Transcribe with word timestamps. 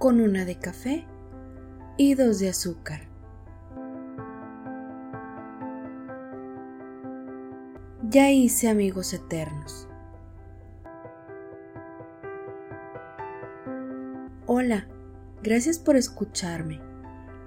con 0.00 0.18
una 0.22 0.46
de 0.46 0.58
café 0.58 1.04
y 1.98 2.14
dos 2.14 2.38
de 2.38 2.48
azúcar. 2.48 3.02
Ya 8.08 8.30
hice 8.30 8.70
amigos 8.70 9.12
eternos. 9.12 9.86
Hola, 14.46 14.88
gracias 15.42 15.78
por 15.78 15.96
escucharme. 15.96 16.80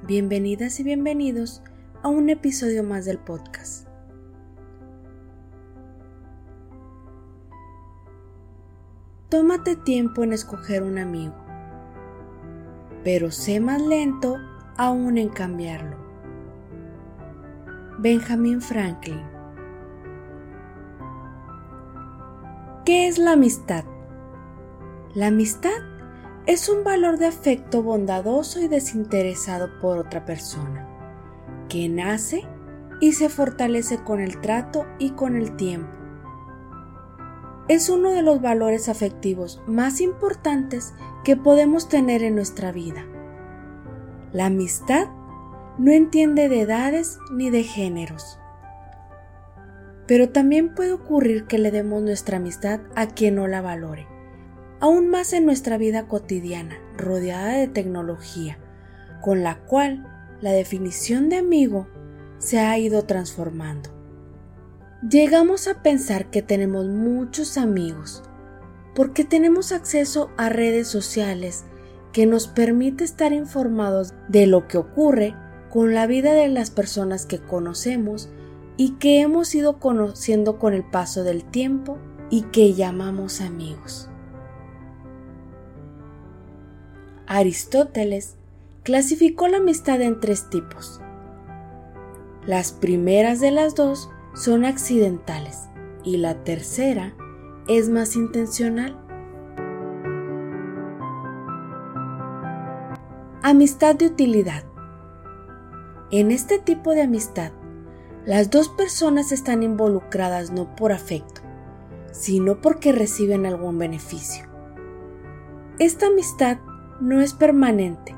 Bienvenidas 0.03 0.79
y 0.79 0.83
bienvenidos 0.83 1.63
a 2.03 2.09
un 2.09 2.29
episodio 2.29 2.83
más 2.83 3.05
del 3.05 3.17
podcast. 3.17 3.87
Tómate 9.29 9.75
tiempo 9.75 10.23
en 10.23 10.33
escoger 10.33 10.83
un 10.83 10.99
amigo, 10.99 11.42
pero 13.03 13.31
sé 13.31 13.59
más 13.59 13.81
lento 13.81 14.37
aún 14.77 15.17
en 15.17 15.29
cambiarlo. 15.29 15.97
Benjamin 17.99 18.61
Franklin 18.61 19.33
¿Qué 22.85 23.07
es 23.07 23.17
la 23.17 23.31
amistad? 23.31 23.85
La 25.13 25.27
amistad 25.27 25.71
es 26.47 26.67
un 26.67 26.83
valor 26.83 27.17
de 27.17 27.27
afecto 27.27 27.81
bondadoso 27.81 28.59
y 28.59 28.67
desinteresado 28.67 29.79
por 29.79 29.97
otra 29.97 30.25
persona, 30.25 30.85
que 31.69 31.87
nace 31.87 32.45
y 32.99 33.13
se 33.13 33.29
fortalece 33.29 34.03
con 34.03 34.19
el 34.19 34.41
trato 34.41 34.85
y 34.99 35.11
con 35.11 35.37
el 35.37 35.55
tiempo. 35.55 36.02
Es 37.67 37.89
uno 37.89 38.11
de 38.11 38.21
los 38.21 38.41
valores 38.41 38.89
afectivos 38.89 39.61
más 39.67 40.01
importantes 40.01 40.93
que 41.23 41.35
podemos 41.35 41.89
tener 41.89 42.23
en 42.23 42.35
nuestra 42.35 42.71
vida. 42.71 43.05
La 44.31 44.47
amistad 44.47 45.07
no 45.77 45.91
entiende 45.91 46.49
de 46.49 46.61
edades 46.61 47.17
ni 47.31 47.49
de 47.49 47.63
géneros. 47.63 48.39
Pero 50.07 50.29
también 50.29 50.75
puede 50.75 50.91
ocurrir 50.91 51.45
que 51.45 51.57
le 51.57 51.71
demos 51.71 52.01
nuestra 52.03 52.37
amistad 52.37 52.81
a 52.95 53.07
quien 53.07 53.35
no 53.35 53.47
la 53.47 53.61
valore 53.61 54.07
aún 54.83 55.07
más 55.07 55.31
en 55.31 55.45
nuestra 55.45 55.77
vida 55.77 56.09
cotidiana, 56.09 56.77
rodeada 56.97 57.53
de 57.53 57.69
tecnología, 57.69 58.57
con 59.21 59.41
la 59.41 59.59
cual 59.59 60.05
la 60.41 60.51
definición 60.51 61.29
de 61.29 61.37
amigo 61.37 61.87
se 62.37 62.59
ha 62.59 62.77
ido 62.77 63.05
transformando. 63.05 63.92
Llegamos 65.09 65.67
a 65.67 65.83
pensar 65.83 66.29
que 66.29 66.41
tenemos 66.41 66.87
muchos 66.87 67.57
amigos 67.57 68.23
porque 68.95 69.25
tenemos 69.25 69.73
acceso 69.73 70.29
a 70.37 70.47
redes 70.47 70.87
sociales 70.87 71.65
que 72.13 72.25
nos 72.25 72.47
permite 72.47 73.03
estar 73.03 73.33
informados 73.33 74.13
de 74.29 74.47
lo 74.47 74.69
que 74.69 74.77
ocurre 74.77 75.35
con 75.69 75.93
la 75.93 76.07
vida 76.07 76.31
de 76.33 76.47
las 76.47 76.71
personas 76.71 77.25
que 77.25 77.39
conocemos 77.39 78.29
y 78.77 78.91
que 78.91 79.19
hemos 79.19 79.53
ido 79.53 79.77
conociendo 79.77 80.57
con 80.57 80.73
el 80.73 80.85
paso 80.85 81.25
del 81.25 81.43
tiempo 81.43 81.97
y 82.29 82.43
que 82.43 82.73
llamamos 82.73 83.41
amigos. 83.41 84.09
Aristóteles 87.27 88.37
clasificó 88.83 89.49
la 89.49 89.57
amistad 89.57 90.01
en 90.01 90.21
tres 90.21 90.49
tipos. 90.49 91.01
Las 92.45 92.71
primeras 92.71 93.41
de 93.41 93.51
las 93.51 93.75
dos 93.75 94.09
son 94.33 94.65
accidentales 94.65 95.69
y 96.03 96.17
la 96.17 96.43
tercera 96.43 97.13
es 97.67 97.89
más 97.89 98.15
intencional. 98.15 98.99
Amistad 103.43 103.95
de 103.95 104.07
utilidad. 104.07 104.63
En 106.11 106.31
este 106.31 106.59
tipo 106.59 106.91
de 106.91 107.03
amistad, 107.03 107.51
las 108.25 108.49
dos 108.49 108.69
personas 108.69 109.31
están 109.31 109.63
involucradas 109.63 110.51
no 110.51 110.75
por 110.75 110.91
afecto, 110.91 111.41
sino 112.11 112.61
porque 112.61 112.91
reciben 112.91 113.45
algún 113.45 113.77
beneficio. 113.77 114.45
Esta 115.79 116.07
amistad 116.07 116.59
no 117.01 117.21
es 117.21 117.33
permanente. 117.33 118.15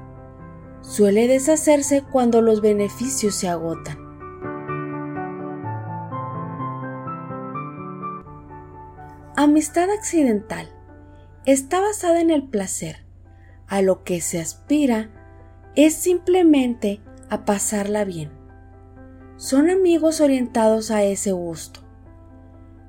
Suele 0.81 1.28
deshacerse 1.28 2.03
cuando 2.03 2.41
los 2.41 2.62
beneficios 2.62 3.35
se 3.35 3.47
agotan. 3.50 4.04
Amistad 9.38 9.90
accidental 9.90 10.69
está 11.46 11.81
basada 11.81 12.22
en 12.22 12.29
el 12.29 12.47
placer. 12.47 13.06
A 13.68 13.81
lo 13.81 14.06
que 14.06 14.22
se 14.22 14.40
aspira 14.40 15.09
es 15.75 15.94
simplemente 15.94 17.01
a 17.29 17.44
pasarla 17.44 18.06
bien. 18.06 18.31
Son 19.35 19.69
amigos 19.69 20.22
orientados 20.22 20.90
a 20.90 21.03
ese 21.03 21.34
gusto. 21.34 21.81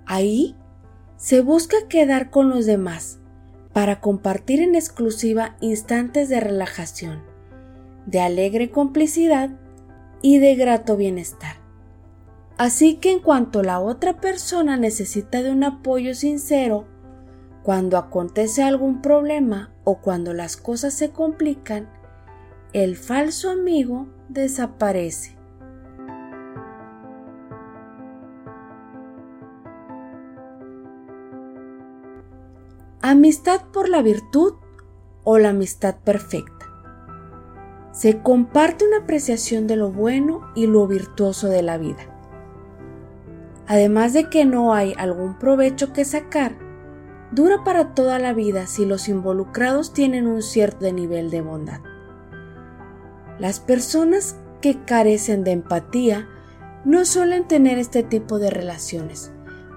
Ahí 0.06 0.54
se 1.16 1.40
busca 1.40 1.88
quedar 1.88 2.30
con 2.30 2.48
los 2.48 2.64
demás 2.64 3.18
para 3.72 4.00
compartir 4.00 4.60
en 4.60 4.76
exclusiva 4.76 5.56
instantes 5.60 6.28
de 6.28 6.38
relajación, 6.38 7.24
de 8.06 8.20
alegre 8.20 8.70
complicidad 8.70 9.50
y 10.22 10.38
de 10.38 10.54
grato 10.54 10.96
bienestar. 10.96 11.65
Así 12.58 12.96
que 12.96 13.12
en 13.12 13.20
cuanto 13.20 13.62
la 13.62 13.80
otra 13.80 14.18
persona 14.20 14.78
necesita 14.78 15.42
de 15.42 15.52
un 15.52 15.62
apoyo 15.62 16.14
sincero, 16.14 16.86
cuando 17.62 17.98
acontece 17.98 18.62
algún 18.62 19.02
problema 19.02 19.72
o 19.84 19.98
cuando 20.00 20.32
las 20.32 20.56
cosas 20.56 20.94
se 20.94 21.10
complican, 21.10 21.90
el 22.72 22.96
falso 22.96 23.50
amigo 23.50 24.06
desaparece. 24.28 25.36
Amistad 33.02 33.66
por 33.72 33.88
la 33.88 34.00
virtud 34.00 34.54
o 35.24 35.38
la 35.38 35.50
amistad 35.50 35.96
perfecta. 36.04 36.66
Se 37.92 38.22
comparte 38.22 38.86
una 38.86 38.98
apreciación 38.98 39.66
de 39.66 39.76
lo 39.76 39.90
bueno 39.90 40.40
y 40.54 40.66
lo 40.66 40.86
virtuoso 40.86 41.48
de 41.48 41.62
la 41.62 41.78
vida. 41.78 42.15
Además 43.68 44.12
de 44.12 44.28
que 44.28 44.44
no 44.44 44.74
hay 44.74 44.94
algún 44.96 45.38
provecho 45.38 45.92
que 45.92 46.04
sacar, 46.04 46.56
dura 47.32 47.64
para 47.64 47.94
toda 47.94 48.18
la 48.18 48.32
vida 48.32 48.66
si 48.66 48.86
los 48.86 49.08
involucrados 49.08 49.92
tienen 49.92 50.26
un 50.26 50.42
cierto 50.42 50.90
nivel 50.92 51.30
de 51.30 51.40
bondad. 51.40 51.80
Las 53.38 53.60
personas 53.60 54.36
que 54.62 54.84
carecen 54.84 55.44
de 55.44 55.52
empatía 55.52 56.28
no 56.84 57.04
suelen 57.04 57.48
tener 57.48 57.78
este 57.78 58.02
tipo 58.02 58.38
de 58.38 58.50
relaciones, 58.50 59.32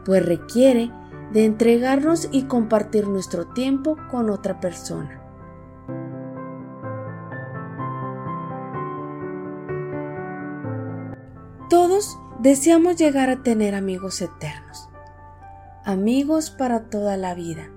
pues 0.05 0.23
requiere 0.23 0.91
de 1.33 1.45
entregarnos 1.45 2.29
y 2.31 2.43
compartir 2.43 3.07
nuestro 3.07 3.47
tiempo 3.47 3.97
con 4.11 4.29
otra 4.29 4.59
persona. 4.59 5.21
Todos 11.69 12.17
deseamos 12.39 12.95
llegar 12.97 13.29
a 13.29 13.43
tener 13.43 13.75
amigos 13.75 14.21
eternos, 14.21 14.89
amigos 15.85 16.49
para 16.51 16.89
toda 16.89 17.17
la 17.17 17.35
vida, 17.35 17.69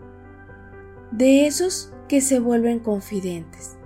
de 1.10 1.46
esos 1.46 1.92
que 2.08 2.20
se 2.20 2.38
vuelven 2.38 2.78
confidentes, 2.78 3.76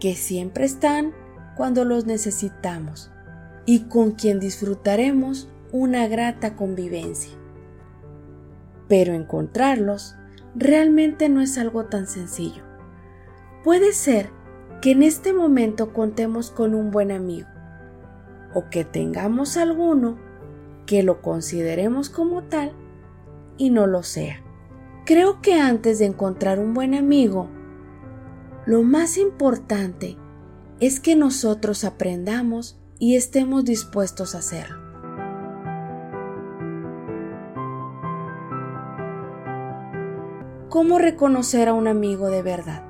que 0.00 0.14
siempre 0.14 0.64
están 0.64 1.12
cuando 1.56 1.84
los 1.84 2.06
necesitamos 2.06 3.10
y 3.66 3.80
con 3.84 4.12
quien 4.12 4.40
disfrutaremos 4.40 5.48
una 5.72 6.06
grata 6.06 6.56
convivencia 6.56 7.38
pero 8.88 9.12
encontrarlos 9.12 10.16
realmente 10.54 11.28
no 11.28 11.40
es 11.40 11.58
algo 11.58 11.84
tan 11.84 12.06
sencillo. 12.06 12.62
Puede 13.62 13.92
ser 13.92 14.30
que 14.80 14.92
en 14.92 15.02
este 15.02 15.32
momento 15.32 15.92
contemos 15.92 16.50
con 16.50 16.74
un 16.74 16.90
buen 16.90 17.12
amigo 17.12 17.48
o 18.54 18.70
que 18.70 18.84
tengamos 18.84 19.56
alguno 19.56 20.18
que 20.86 21.02
lo 21.02 21.20
consideremos 21.20 22.08
como 22.08 22.44
tal 22.44 22.72
y 23.56 23.70
no 23.70 23.86
lo 23.86 24.02
sea. 24.02 24.42
Creo 25.04 25.40
que 25.40 25.54
antes 25.54 25.98
de 25.98 26.06
encontrar 26.06 26.58
un 26.58 26.74
buen 26.74 26.94
amigo, 26.94 27.48
lo 28.66 28.82
más 28.82 29.18
importante 29.18 30.16
es 30.80 31.00
que 31.00 31.16
nosotros 31.16 31.84
aprendamos 31.84 32.78
y 32.98 33.16
estemos 33.16 33.64
dispuestos 33.64 34.34
a 34.34 34.38
hacerlo. 34.38 34.76
¿Cómo 40.68 40.98
reconocer 40.98 41.68
a 41.68 41.74
un 41.74 41.88
amigo 41.88 42.28
de 42.28 42.42
verdad? 42.42 42.87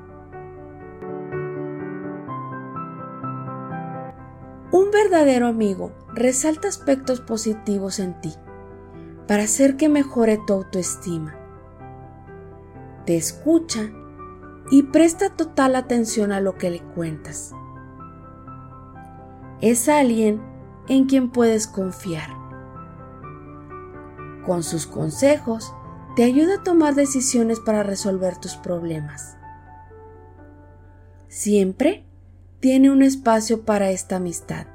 Verdadero 5.02 5.46
amigo 5.46 5.92
resalta 6.12 6.66
aspectos 6.66 7.20
positivos 7.20 8.00
en 8.00 8.20
ti 8.20 8.34
para 9.28 9.44
hacer 9.44 9.76
que 9.76 9.88
mejore 9.88 10.40
tu 10.44 10.54
autoestima. 10.54 11.36
Te 13.06 13.16
escucha 13.16 13.90
y 14.72 14.82
presta 14.84 15.30
total 15.36 15.76
atención 15.76 16.32
a 16.32 16.40
lo 16.40 16.58
que 16.58 16.70
le 16.70 16.80
cuentas. 16.80 17.52
Es 19.60 19.88
alguien 19.88 20.42
en 20.88 21.06
quien 21.06 21.30
puedes 21.30 21.68
confiar. 21.68 22.30
Con 24.44 24.64
sus 24.64 24.86
consejos, 24.86 25.72
te 26.16 26.24
ayuda 26.24 26.56
a 26.56 26.62
tomar 26.64 26.96
decisiones 26.96 27.60
para 27.60 27.84
resolver 27.84 28.36
tus 28.38 28.56
problemas. 28.56 29.36
Siempre 31.28 32.04
tiene 32.58 32.90
un 32.90 33.02
espacio 33.02 33.64
para 33.64 33.90
esta 33.90 34.16
amistad. 34.16 34.66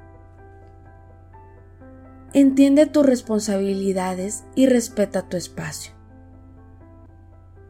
Entiende 2.36 2.88
tus 2.88 3.06
responsabilidades 3.06 4.44
y 4.56 4.66
respeta 4.66 5.30
tu 5.30 5.38
espacio. 5.38 5.94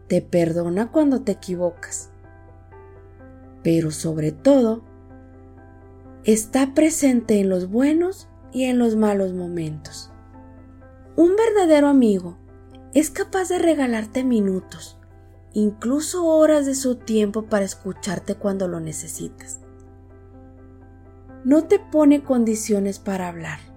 Te 0.07 0.21
perdona 0.21 0.89
cuando 0.89 1.21
te 1.21 1.33
equivocas. 1.33 2.11
Pero 3.61 3.91
sobre 3.91 4.31
todo, 4.31 4.81
está 6.23 6.73
presente 6.73 7.41
en 7.41 7.49
los 7.49 7.69
buenos 7.69 8.29
y 8.53 8.63
en 8.63 8.79
los 8.79 8.95
malos 8.95 9.33
momentos. 9.33 10.13
Un 11.17 11.35
verdadero 11.35 11.89
amigo 11.89 12.37
es 12.93 13.09
capaz 13.09 13.49
de 13.49 13.59
regalarte 13.59 14.23
minutos, 14.23 14.97
incluso 15.51 16.25
horas 16.25 16.65
de 16.65 16.75
su 16.75 16.95
tiempo 16.95 17.47
para 17.47 17.65
escucharte 17.65 18.35
cuando 18.35 18.69
lo 18.69 18.79
necesitas. 18.79 19.59
No 21.43 21.65
te 21.65 21.79
pone 21.79 22.23
condiciones 22.23 22.99
para 22.99 23.27
hablar. 23.27 23.72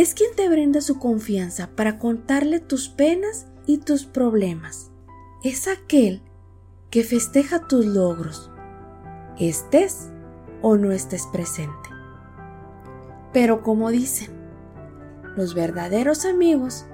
Es 0.00 0.14
quien 0.14 0.34
te 0.34 0.48
brinda 0.48 0.80
su 0.80 0.98
confianza 0.98 1.68
para 1.76 1.98
contarle 1.98 2.58
tus 2.58 2.88
penas 2.88 3.48
y 3.66 3.76
tus 3.76 4.06
problemas. 4.06 4.90
Es 5.44 5.68
aquel 5.68 6.22
que 6.88 7.04
festeja 7.04 7.68
tus 7.68 7.84
logros, 7.84 8.50
estés 9.38 10.08
o 10.62 10.78
no 10.78 10.90
estés 10.90 11.26
presente. 11.26 11.90
Pero 13.34 13.62
como 13.62 13.90
dicen, 13.90 14.30
los 15.36 15.52
verdaderos 15.52 16.24
amigos 16.24 16.86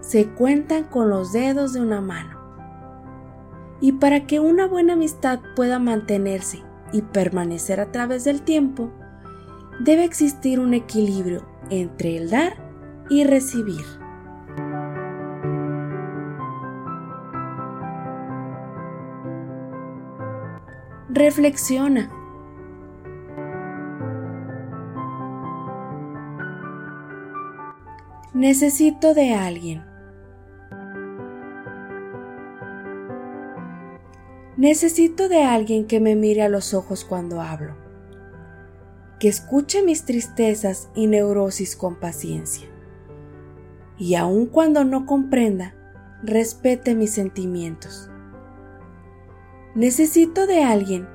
se 0.00 0.26
cuentan 0.26 0.82
con 0.82 1.10
los 1.10 1.32
dedos 1.32 1.74
de 1.74 1.80
una 1.80 2.00
mano. 2.00 2.40
Y 3.80 3.92
para 3.92 4.26
que 4.26 4.40
una 4.40 4.66
buena 4.66 4.94
amistad 4.94 5.38
pueda 5.54 5.78
mantenerse 5.78 6.64
y 6.92 7.02
permanecer 7.02 7.78
a 7.78 7.92
través 7.92 8.24
del 8.24 8.42
tiempo, 8.42 8.90
debe 9.78 10.02
existir 10.02 10.58
un 10.58 10.74
equilibrio 10.74 11.47
entre 11.70 12.16
el 12.16 12.30
dar 12.30 12.54
y 13.10 13.24
recibir. 13.24 13.84
Reflexiona. 21.08 22.10
Necesito 28.34 29.14
de 29.14 29.34
alguien. 29.34 29.84
Necesito 34.56 35.28
de 35.28 35.44
alguien 35.44 35.86
que 35.86 36.00
me 36.00 36.14
mire 36.14 36.42
a 36.42 36.48
los 36.48 36.74
ojos 36.74 37.04
cuando 37.04 37.40
hablo, 37.40 37.74
que 39.18 39.28
escuche 39.28 39.82
mis 39.82 40.04
tristezas 40.04 40.88
y 40.94 41.06
neurosis 41.06 41.76
con 41.76 41.96
paciencia, 41.96 42.68
y 43.98 44.14
aun 44.14 44.46
cuando 44.46 44.84
no 44.84 45.06
comprenda, 45.06 45.74
respete 46.22 46.94
mis 46.94 47.10
sentimientos. 47.10 48.10
Necesito 49.74 50.46
de 50.46 50.62
alguien 50.62 51.08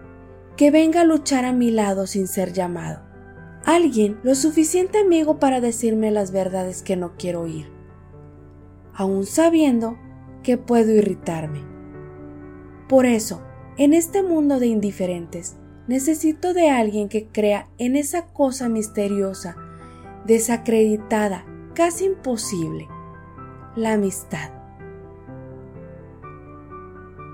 que 0.58 0.72
venga 0.72 1.02
a 1.02 1.06
luchar 1.06 1.46
a 1.46 1.54
mi 1.54 1.72
lado 1.72 2.08
sin 2.08 2.28
ser 2.28 2.54
llamado 2.54 3.14
alguien 3.66 4.20
lo 4.24 4.36
suficiente 4.36 5.00
amigo 5.00 5.40
para 5.40 5.62
decirme 5.62 6.12
las 6.12 6.32
verdades 6.32 6.82
que 6.82 6.98
no 6.98 7.14
quiero 7.18 7.42
oír, 7.42 7.68
aun 8.94 9.26
sabiendo 9.26 9.98
que 10.44 10.58
puedo 10.58 10.92
irritarme. 10.92 11.62
Por 12.90 13.06
eso, 13.06 13.42
en 13.78 13.94
este 13.94 14.22
mundo 14.22 14.60
de 14.60 14.68
indiferentes, 14.68 15.56
necesito 15.88 16.54
de 16.54 16.70
alguien 16.70 17.10
que 17.10 17.28
crea 17.28 17.68
en 17.78 17.96
esa 17.96 18.26
cosa 18.28 18.70
misteriosa, 18.70 19.56
desacreditada, 20.26 21.46
casi 21.74 22.06
imposible, 22.06 22.88
la 23.76 23.94
amistad. 23.94 24.52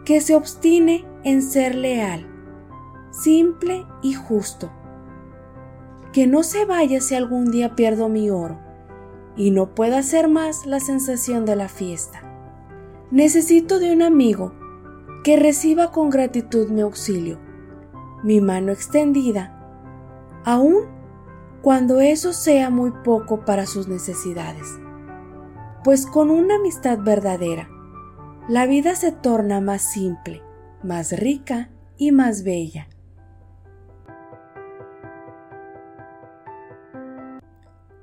Que 0.06 0.22
se 0.22 0.36
obstine 0.36 1.06
en 1.24 1.42
ser 1.42 1.76
leal, 1.76 2.28
simple 3.12 3.86
y 4.02 4.14
justo 4.14 4.72
que 6.12 6.26
no 6.26 6.44
se 6.44 6.66
vaya 6.66 7.02
si 7.02 7.16
algún 7.16 7.52
día 7.52 7.76
pierdo 7.76 8.10
mi 8.10 8.30
oro 8.30 8.60
y 9.36 9.52
no 9.52 9.76
pueda 9.76 10.00
hacer 10.00 10.28
más 10.28 10.66
la 10.66 10.80
sensación 10.80 11.46
de 11.46 11.56
la 11.56 11.70
fiesta. 11.70 12.24
Necesito 13.12 13.80
de 13.80 13.94
un 13.94 14.02
amigo 14.02 14.54
que 15.24 15.38
reciba 15.38 15.92
con 15.92 16.10
gratitud 16.10 16.70
mi 16.70 16.82
auxilio, 16.82 17.40
mi 18.24 18.42
mano 18.42 18.72
extendida, 18.72 19.56
aun 20.46 20.76
cuando 21.62 22.00
eso 22.00 22.34
sea 22.34 22.70
muy 22.70 22.92
poco 23.04 23.46
para 23.46 23.66
sus 23.66 23.88
necesidades. 23.88 24.80
Pues 25.84 26.06
con 26.06 26.30
una 26.30 26.56
amistad 26.56 27.00
verdadera, 27.00 27.70
la 28.48 28.66
vida 28.66 28.96
se 28.96 29.12
torna 29.12 29.62
más 29.62 29.82
simple, 29.82 30.42
más 30.84 31.12
rica 31.12 31.70
y 31.98 32.12
más 32.12 32.44
bella. 32.44 32.88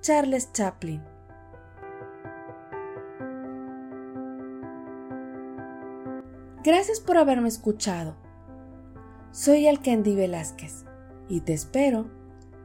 Charles 0.00 0.52
Chaplin. 0.52 1.02
Gracias 6.62 7.00
por 7.00 7.16
haberme 7.16 7.48
escuchado. 7.48 8.16
Soy 9.38 9.66
Candy 9.84 10.16
Velázquez 10.16 10.86
y 11.28 11.42
te 11.42 11.52
espero 11.52 12.06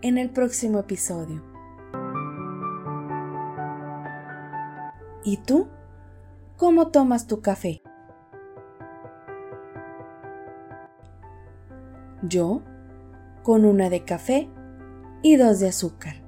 en 0.01 0.17
el 0.17 0.29
próximo 0.29 0.79
episodio. 0.79 1.43
¿Y 5.25 5.35
tú? 5.45 5.67
¿Cómo 6.55 6.87
tomas 6.87 7.27
tu 7.27 7.41
café? 7.41 7.81
Yo, 12.21 12.61
con 13.43 13.65
una 13.65 13.89
de 13.89 14.05
café 14.05 14.49
y 15.21 15.35
dos 15.35 15.59
de 15.59 15.67
azúcar. 15.67 16.20